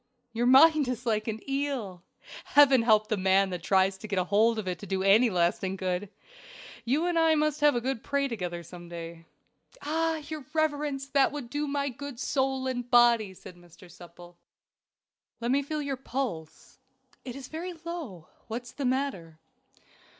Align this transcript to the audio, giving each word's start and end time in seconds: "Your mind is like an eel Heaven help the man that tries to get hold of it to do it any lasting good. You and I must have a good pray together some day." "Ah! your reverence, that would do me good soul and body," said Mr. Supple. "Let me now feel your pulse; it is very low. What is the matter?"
"Your 0.33 0.47
mind 0.47 0.87
is 0.87 1.05
like 1.05 1.27
an 1.27 1.47
eel 1.47 2.03
Heaven 2.45 2.81
help 2.81 3.07
the 3.09 3.17
man 3.17 3.51
that 3.51 3.61
tries 3.61 3.99
to 3.99 4.07
get 4.07 4.17
hold 4.17 4.57
of 4.57 4.67
it 4.67 4.79
to 4.79 4.87
do 4.87 5.03
it 5.03 5.07
any 5.07 5.29
lasting 5.29 5.75
good. 5.75 6.09
You 6.83 7.05
and 7.05 7.19
I 7.19 7.35
must 7.35 7.61
have 7.61 7.75
a 7.75 7.81
good 7.81 8.03
pray 8.03 8.27
together 8.27 8.63
some 8.63 8.89
day." 8.89 9.27
"Ah! 9.83 10.15
your 10.27 10.43
reverence, 10.53 11.05
that 11.09 11.31
would 11.31 11.51
do 11.51 11.67
me 11.67 11.91
good 11.91 12.19
soul 12.19 12.65
and 12.65 12.89
body," 12.89 13.35
said 13.35 13.55
Mr. 13.57 13.91
Supple. 13.91 14.39
"Let 15.39 15.51
me 15.51 15.61
now 15.61 15.67
feel 15.67 15.83
your 15.83 15.97
pulse; 15.97 16.79
it 17.23 17.35
is 17.35 17.47
very 17.47 17.73
low. 17.73 18.27
What 18.47 18.63
is 18.63 18.71
the 18.71 18.85
matter?" 18.85 19.37